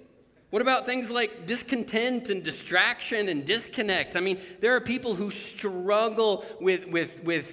[0.50, 4.16] What about things like discontent and distraction and disconnect?
[4.16, 7.46] I mean, there are people who struggle with, with, with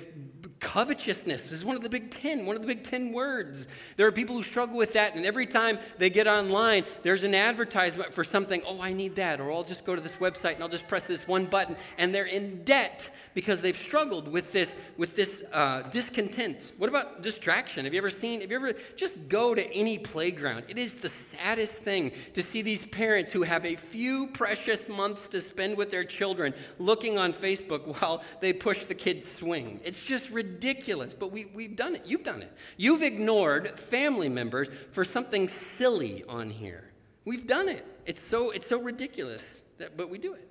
[0.64, 1.44] covetousness.
[1.44, 3.68] This is one of the big 10, one of the big 10 words.
[3.98, 7.36] There are people who struggle with that, and every time they get online, there's an
[7.36, 8.62] advertisement for something.
[8.66, 11.06] Oh, I need that, or I'll just go to this website and I'll just press
[11.06, 15.82] this one button, and they're in debt because they've struggled with this, with this uh,
[15.84, 16.72] discontent.
[16.78, 17.86] What about distraction?
[17.86, 20.66] Have you ever seen, have you ever just go to any playground?
[20.68, 25.28] It is the saddest thing to see these parents who have a few precious months
[25.30, 29.80] to spend with their children looking on Facebook while they push the kids' swing.
[29.84, 32.04] It's just ridiculous, but we, we've done it.
[32.06, 32.52] You've done it.
[32.78, 36.92] You've ignored family members for something silly on here.
[37.26, 37.86] We've done it.
[38.06, 40.48] It's so, it's so ridiculous, that, but we do it.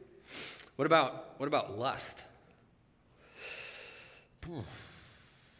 [0.77, 2.23] What about, what about lust?
[4.45, 4.61] Hmm.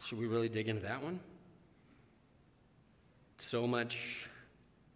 [0.05, 1.21] Should we really dig into that one?
[3.39, 4.27] So much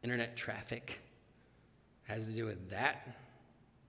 [0.03, 0.99] internet traffic
[2.05, 3.09] has to do with that.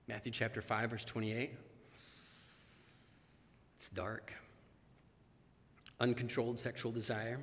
[0.06, 1.52] Matthew chapter 5, verse 28.
[3.76, 4.32] It's dark.
[6.00, 7.40] Uncontrolled sexual desire.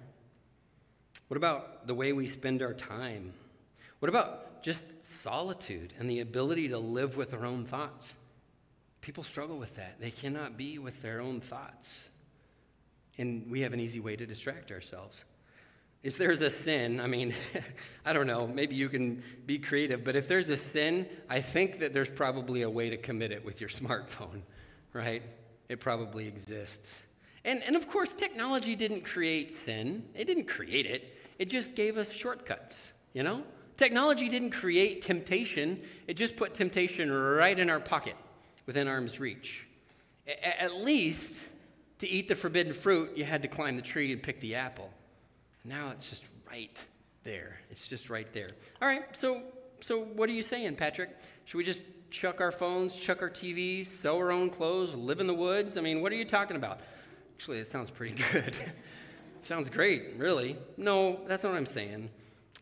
[1.27, 3.33] What about the way we spend our time?
[3.99, 8.15] What about just solitude and the ability to live with our own thoughts?
[9.01, 9.99] People struggle with that.
[9.99, 12.09] They cannot be with their own thoughts.
[13.17, 15.23] And we have an easy way to distract ourselves.
[16.04, 17.34] If there's a sin, I mean,
[18.06, 21.80] I don't know, maybe you can be creative, but if there's a sin, I think
[21.80, 24.41] that there's probably a way to commit it with your smartphone,
[24.93, 25.23] right?
[25.67, 27.01] It probably exists.
[27.43, 31.97] And, and of course, technology didn't create sin, it didn't create it, it just gave
[31.97, 33.43] us shortcuts, you know?
[33.78, 38.15] Technology didn't create temptation, it just put temptation right in our pocket,
[38.65, 39.67] within arm's reach.
[40.28, 41.34] A- at least
[41.99, 44.91] to eat the forbidden fruit, you had to climb the tree and pick the apple.
[45.63, 46.77] Now it's just right
[47.23, 47.60] there.
[47.71, 48.49] It's just right there.
[48.81, 49.41] All right, so
[49.81, 51.10] so what are you saying, Patrick?
[51.45, 55.27] Should we just chuck our phones, chuck our TVs, sew our own clothes, live in
[55.27, 55.77] the woods?
[55.77, 56.79] I mean, what are you talking about?
[57.36, 58.55] Actually, it sounds pretty good.
[59.41, 60.58] sounds great, really.
[60.77, 62.10] No, that's not what I'm saying.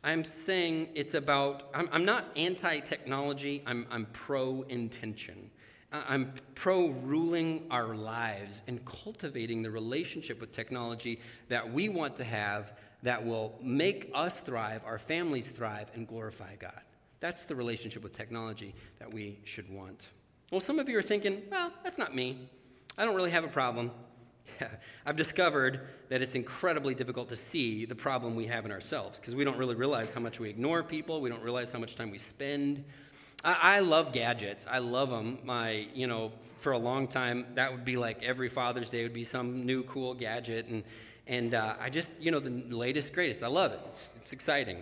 [0.03, 5.49] I'm saying it's about, I'm, I'm not anti technology, I'm, I'm pro intention.
[5.93, 12.23] I'm pro ruling our lives and cultivating the relationship with technology that we want to
[12.23, 16.81] have that will make us thrive, our families thrive, and glorify God.
[17.19, 20.07] That's the relationship with technology that we should want.
[20.51, 22.49] Well, some of you are thinking, well, that's not me.
[22.97, 23.91] I don't really have a problem.
[25.05, 29.35] I've discovered that it's incredibly difficult to see the problem we have in ourselves because
[29.35, 32.09] we don't really realize how much we ignore people, we don't realize how much time
[32.09, 32.83] we spend
[33.43, 34.65] I, I love gadgets.
[34.69, 35.39] I love them.
[35.43, 39.13] My, you know, for a long time, that would be like every Father's Day would
[39.13, 40.67] be some new cool gadget.
[40.67, 40.83] And,
[41.27, 43.43] and uh, I just, you know, the latest, greatest.
[43.43, 43.79] I love it.
[43.87, 44.81] It's, it's exciting.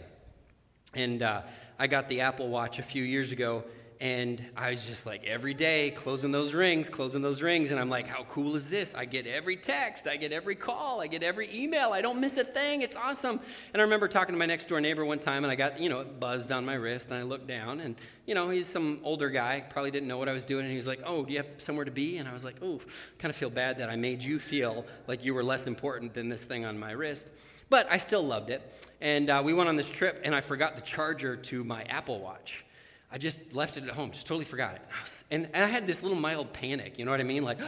[0.94, 1.42] And uh,
[1.80, 3.64] I got the Apple Watch a few years ago,
[4.02, 7.70] and I was just like every day closing those rings, closing those rings.
[7.70, 8.96] And I'm like, how cool is this?
[8.96, 11.94] I get every text, I get every call, I get every email.
[11.94, 12.82] I don't miss a thing.
[12.82, 13.40] It's awesome.
[13.74, 15.88] And I remember talking to my next door neighbor one time, and I got, you
[15.88, 17.96] know, it buzzed on my wrist, and I looked down, and,
[18.26, 20.64] you know, he's some older guy, probably didn't know what I was doing.
[20.64, 22.18] And he was like, oh, do you have somewhere to be?
[22.18, 22.82] And I was like, oh,
[23.20, 26.28] kind of feel bad that I made you feel like you were less important than
[26.28, 27.28] this thing on my wrist.
[27.70, 28.64] But I still loved it.
[29.00, 32.20] And uh, we went on this trip, and I forgot the charger to my Apple
[32.20, 32.66] Watch.
[33.12, 34.82] I just left it at home, just totally forgot it.
[35.30, 37.44] And, and I had this little mild panic, you know what I mean?
[37.44, 37.60] Like,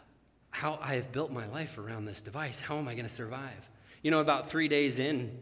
[0.50, 2.58] how I have built my life around this device.
[2.58, 3.68] How am I going to survive?
[4.02, 5.38] You know, about three days in,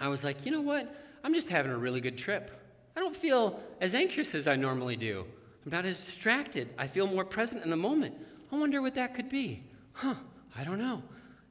[0.00, 0.92] I was like, you know what?
[1.22, 2.50] I'm just having a really good trip.
[2.96, 5.24] I don't feel as anxious as I normally do.
[5.64, 6.70] I'm not as distracted.
[6.78, 8.14] I feel more present in the moment.
[8.50, 9.62] I wonder what that could be.
[9.92, 10.14] Huh,
[10.56, 11.02] I don't know.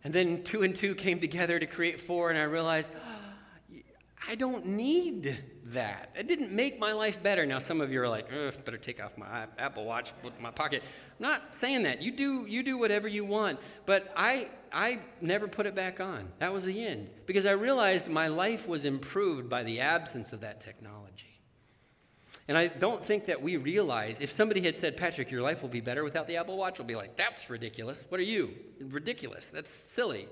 [0.03, 2.91] And then two and two came together to create four, and I realized,
[4.27, 6.11] I don't need that.
[6.15, 7.45] It didn't make my life better.
[7.45, 10.51] Now, some of you are like, better take off my Apple Watch, put in my
[10.51, 10.83] pocket.
[11.19, 12.01] I'm not saying that.
[12.01, 13.59] You do, you do whatever you want.
[13.85, 16.29] But I, I never put it back on.
[16.39, 17.09] That was the end.
[17.25, 21.39] Because I realized my life was improved by the absence of that technology.
[22.47, 25.69] And I don't think that we realize if somebody had said, Patrick, your life will
[25.69, 28.03] be better without the Apple Watch, we'll be like, that's ridiculous.
[28.09, 28.55] What are you?
[28.81, 29.45] Ridiculous.
[29.45, 30.27] That's silly.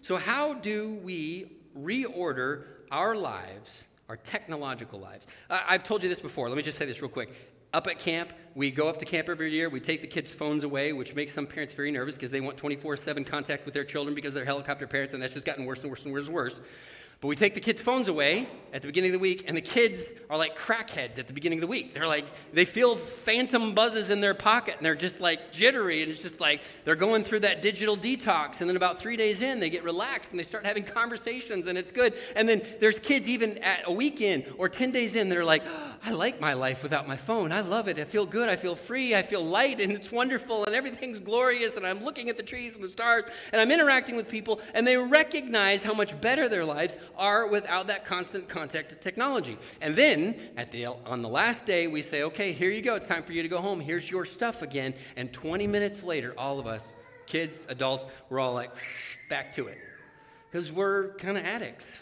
[0.00, 5.26] So, how do we reorder our lives, our technological lives.
[5.50, 6.48] I've told you this before.
[6.48, 7.30] Let me just say this real quick.
[7.74, 9.68] Up at camp, we go up to camp every year.
[9.68, 12.56] We take the kids' phones away, which makes some parents very nervous because they want
[12.56, 15.82] 24 7 contact with their children because they're helicopter parents, and that's just gotten worse
[15.82, 16.60] and worse and worse and worse.
[17.20, 19.62] But we take the kids' phones away at the beginning of the week, and the
[19.62, 21.94] kids are like crackheads at the beginning of the week.
[21.94, 26.12] They're like, they feel phantom buzzes in their pocket, and they're just like jittery, and
[26.12, 28.60] it's just like they're going through that digital detox.
[28.60, 31.78] And then about three days in, they get relaxed and they start having conversations, and
[31.78, 32.14] it's good.
[32.36, 35.62] And then there's kids even at a weekend or 10 days in that are like,
[35.66, 37.50] oh, I like my life without my phone.
[37.50, 37.98] I love it.
[37.98, 38.48] I feel good.
[38.48, 39.16] I feel free.
[39.16, 41.76] I feel light, and it's wonderful, and everything's glorious.
[41.76, 44.86] And I'm looking at the trees and the stars, and I'm interacting with people, and
[44.86, 49.58] they recognize how much better their lives are without that constant contact to technology.
[49.80, 52.94] And then at the, on the last day, we say, okay, here you go.
[52.94, 53.80] It's time for you to go home.
[53.80, 54.94] Here's your stuff again.
[55.16, 56.94] And 20 minutes later, all of us,
[57.26, 58.70] kids, adults, we're all like,
[59.28, 59.78] back to it.
[60.50, 61.92] Because we're kind of addicts.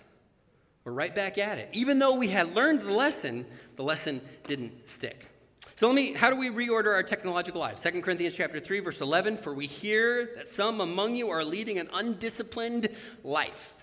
[0.85, 1.71] We're right back at it.
[1.73, 5.27] Even though we had learned the lesson, the lesson didn't stick.
[5.75, 7.83] So let me, how do we reorder our technological lives?
[7.83, 11.79] 2 Corinthians chapter 3, verse 11, for we hear that some among you are leading
[11.79, 12.89] an undisciplined
[13.25, 13.76] life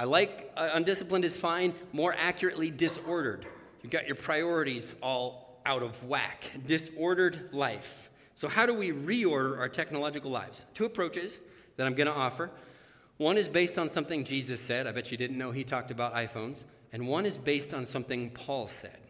[0.00, 3.46] I like uh, undisciplined is fine, more accurately, disordered.
[3.82, 6.44] You've got your priorities all out of whack.
[6.66, 8.08] Disordered life.
[8.34, 10.64] So, how do we reorder our technological lives?
[10.72, 11.40] Two approaches
[11.76, 12.50] that I'm going to offer.
[13.18, 14.86] One is based on something Jesus said.
[14.86, 16.64] I bet you didn't know he talked about iPhones.
[16.94, 19.00] And one is based on something Paul said.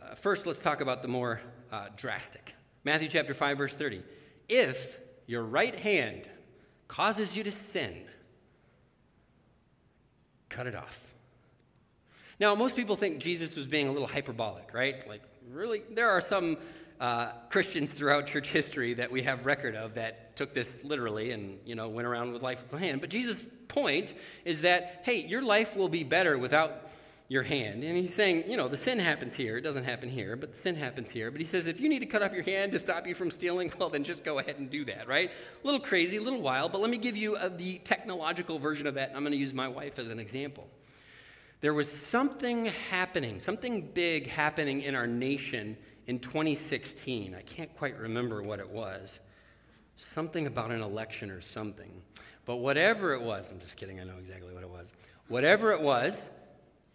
[0.00, 2.54] Uh, first, let's talk about the more uh, drastic.
[2.84, 4.02] Matthew chapter 5, verse 30.
[4.48, 6.26] If your right hand
[6.88, 8.04] causes you to sin,
[10.54, 10.98] cut it off.
[12.38, 15.06] Now, most people think Jesus was being a little hyperbolic, right?
[15.08, 16.56] Like, really, there are some
[17.00, 21.58] uh, Christians throughout church history that we have record of that took this literally and,
[21.64, 23.00] you know, went around with life with hand.
[23.00, 26.90] But Jesus' point is that, hey, your life will be better without
[27.28, 27.82] your hand.
[27.82, 29.56] And he's saying, you know, the sin happens here.
[29.56, 31.30] It doesn't happen here, but the sin happens here.
[31.30, 33.30] But he says, if you need to cut off your hand to stop you from
[33.30, 35.30] stealing, well, then just go ahead and do that, right?
[35.30, 38.86] A little crazy, a little wild, but let me give you a, the technological version
[38.86, 39.12] of that.
[39.14, 40.66] I'm going to use my wife as an example.
[41.62, 47.34] There was something happening, something big happening in our nation in 2016.
[47.34, 49.18] I can't quite remember what it was.
[49.96, 52.02] Something about an election or something.
[52.44, 54.92] But whatever it was, I'm just kidding, I know exactly what it was.
[55.28, 56.26] Whatever it was,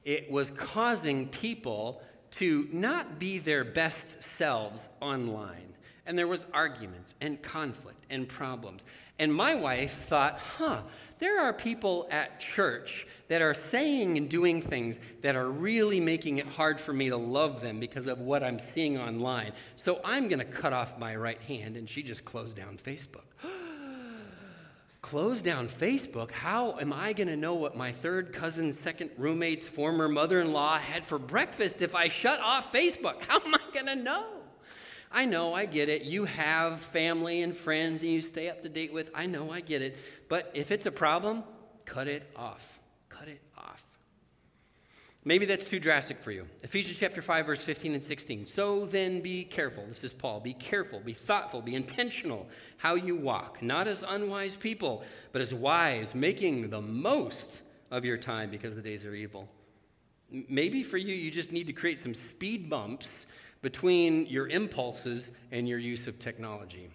[0.05, 5.73] it was causing people to not be their best selves online.
[6.05, 8.85] And there was arguments and conflict and problems.
[9.19, 10.81] And my wife thought, huh,
[11.19, 16.39] there are people at church that are saying and doing things that are really making
[16.39, 19.51] it hard for me to love them because of what I'm seeing online.
[19.75, 21.77] So I'm going to cut off my right hand.
[21.77, 23.28] And she just closed down Facebook
[25.09, 29.65] close down Facebook, how am I going to know what my third cousin's second roommate's
[29.65, 33.19] former mother in law had for breakfast if I shut off Facebook?
[33.27, 34.27] How am I going to know?
[35.11, 36.03] I know, I get it.
[36.03, 39.09] You have family and friends and you stay up to date with.
[39.15, 39.97] I know, I get it.
[40.27, 41.43] But if it's a problem,
[41.85, 42.79] cut it off.
[43.09, 43.88] Cut it off.
[45.25, 46.47] Maybe that's too drastic for you.
[46.63, 48.45] Ephesians chapter 5, verse 15 and 16.
[48.45, 49.85] So then be careful.
[49.85, 50.39] This is Paul.
[50.39, 52.47] Be careful, be thoughtful, be intentional
[52.77, 55.03] how you walk, not as unwise people,
[55.33, 57.61] but as wise, making the most
[57.91, 59.49] of your time because the days are evil.
[60.31, 63.25] Maybe for you, you just need to create some speed bumps
[63.61, 66.89] between your impulses and your use of technology.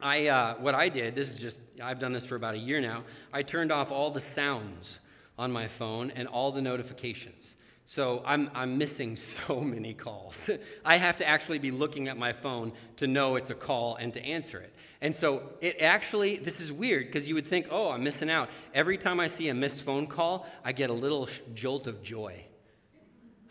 [0.00, 2.80] I, uh, what I did, this is just, I've done this for about a year
[2.80, 4.98] now, I turned off all the sounds
[5.38, 7.56] on my phone and all the notifications.
[7.86, 9.16] So I'm, I'm missing
[9.46, 10.50] so many calls.
[10.84, 14.12] I have to actually be looking at my phone to know it's a call and
[14.14, 14.74] to answer it.
[15.00, 18.50] And so it actually, this is weird because you would think, oh, I'm missing out.
[18.74, 22.44] Every time I see a missed phone call, I get a little jolt of joy.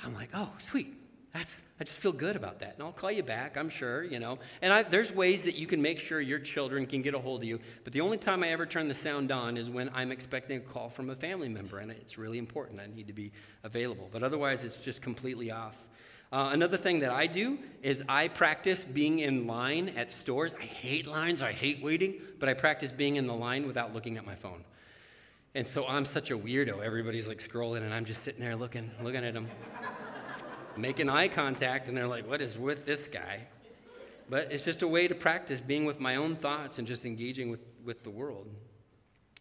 [0.04, 0.94] I'm like, oh, sweet.
[1.38, 2.74] That's, I just feel good about that.
[2.74, 4.40] And I'll call you back, I'm sure, you know.
[4.64, 7.42] And I, there's ways that you can make sure your children can get a hold
[7.42, 7.60] of you.
[7.84, 10.62] But the only time I ever turn the sound on is when I'm expecting a
[10.62, 11.78] call from a family member.
[11.78, 12.80] And it's really important.
[12.80, 13.32] I need to be
[13.64, 14.10] available.
[14.12, 15.76] But otherwise, it's just completely off.
[16.32, 20.56] Uh, another thing that I do is I practice being in line at stores.
[20.60, 24.18] I hate lines, I hate waiting, but I practice being in the line without looking
[24.18, 24.64] at my phone.
[25.54, 26.84] And so I'm such a weirdo.
[26.84, 29.48] Everybody's like scrolling, and I'm just sitting there looking, looking at them
[30.80, 33.48] making eye contact, and they're like, what is with this guy?
[34.30, 37.50] But it's just a way to practice being with my own thoughts and just engaging
[37.50, 38.48] with, with the world.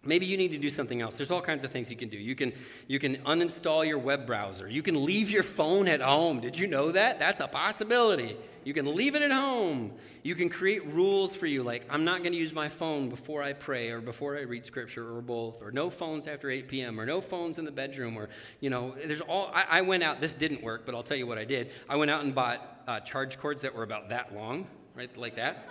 [0.06, 1.16] Maybe you need to do something else.
[1.16, 2.16] There's all kinds of things you can do.
[2.16, 2.52] You can,
[2.86, 4.68] you can uninstall your web browser.
[4.68, 6.40] You can leave your phone at home.
[6.40, 7.18] Did you know that?
[7.18, 8.36] That's a possibility.
[8.64, 9.92] You can leave it at home.
[10.22, 13.40] You can create rules for you, like I'm not going to use my phone before
[13.40, 16.98] I pray or before I read scripture or both, or no phones after 8 p.m.,
[16.98, 18.28] or no phones in the bedroom, or,
[18.58, 19.52] you know, there's all.
[19.54, 21.70] I, I went out, this didn't work, but I'll tell you what I did.
[21.88, 25.36] I went out and bought uh, charge cords that were about that long, right, like
[25.36, 25.68] that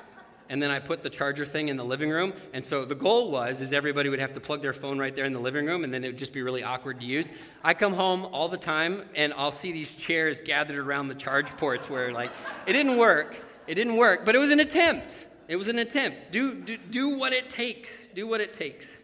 [0.50, 2.34] and then I put the charger thing in the living room.
[2.54, 5.26] And so the goal was is everybody would have to plug their phone right there
[5.26, 7.28] in the living room, and then it would just be really awkward to use.
[7.64, 11.48] I come home all the time, and I'll see these chairs gathered around the charge
[11.58, 12.32] ports where like
[12.66, 13.38] it didn't work.
[13.68, 15.26] It didn't work, but it was an attempt.
[15.48, 16.32] It was an attempt.
[16.32, 18.08] Do, do, do what it takes.
[18.14, 19.04] Do what it takes.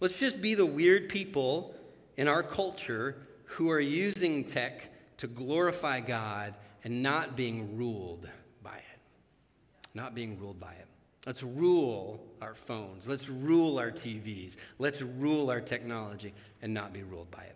[0.00, 1.74] Let's just be the weird people
[2.16, 8.28] in our culture who are using tech to glorify God and not being ruled
[9.94, 10.86] not being ruled by it.
[11.26, 13.08] Let's rule our phones.
[13.08, 14.56] Let's rule our TVs.
[14.78, 17.52] Let's rule our technology and not be ruled by it.